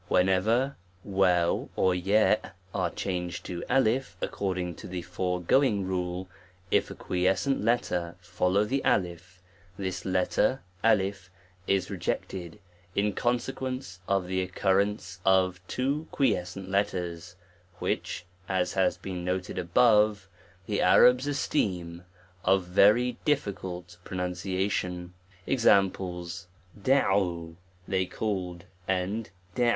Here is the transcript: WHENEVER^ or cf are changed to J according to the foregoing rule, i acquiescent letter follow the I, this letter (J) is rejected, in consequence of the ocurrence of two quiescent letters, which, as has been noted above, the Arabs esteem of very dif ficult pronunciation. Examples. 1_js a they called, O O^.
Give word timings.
WHENEVER^ 0.09 0.77
or 1.05 1.93
cf 1.93 2.51
are 2.73 2.89
changed 2.89 3.45
to 3.45 3.63
J 3.69 4.01
according 4.19 4.73
to 4.77 4.87
the 4.87 5.03
foregoing 5.03 5.85
rule, 5.85 6.27
i 6.73 6.77
acquiescent 6.77 7.63
letter 7.63 8.15
follow 8.19 8.65
the 8.65 8.83
I, 8.83 9.19
this 9.77 10.03
letter 10.03 10.63
(J) 10.83 11.13
is 11.67 11.91
rejected, 11.91 12.59
in 12.95 13.13
consequence 13.13 13.99
of 14.07 14.25
the 14.25 14.41
ocurrence 14.41 15.19
of 15.23 15.61
two 15.67 16.07
quiescent 16.11 16.67
letters, 16.67 17.35
which, 17.77 18.25
as 18.49 18.73
has 18.73 18.97
been 18.97 19.23
noted 19.23 19.59
above, 19.59 20.27
the 20.65 20.81
Arabs 20.81 21.27
esteem 21.27 22.05
of 22.43 22.63
very 22.63 23.19
dif 23.23 23.45
ficult 23.45 23.97
pronunciation. 24.03 25.13
Examples. 25.45 26.47
1_js 26.81 27.51
a 27.51 27.55
they 27.91 28.07
called, 28.07 28.65
O 28.89 28.93
O^. 28.93 29.25